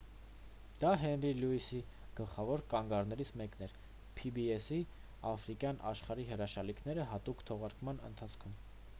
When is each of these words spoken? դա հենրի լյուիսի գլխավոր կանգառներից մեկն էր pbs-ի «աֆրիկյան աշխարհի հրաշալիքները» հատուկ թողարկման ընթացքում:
դա 0.83 0.91
հենրի 0.99 1.31
լյուիսի 1.39 1.81
գլխավոր 2.19 2.63
կանգառներից 2.71 3.31
մեկն 3.41 3.65
էր 3.65 3.75
pbs-ի 4.21 4.79
«աֆրիկյան 5.33 5.81
աշխարհի 5.91 6.25
հրաշալիքները» 6.31 7.05
հատուկ 7.11 7.45
թողարկման 7.51 8.01
ընթացքում: 8.09 8.57